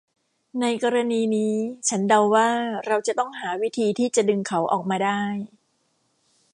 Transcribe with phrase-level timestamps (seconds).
[0.61, 1.55] ในกรณีนี้
[1.89, 2.49] ฉันเดาว่า
[2.87, 5.21] เราจะต้องหาวิธีที่จะดึงเขาออกมาได้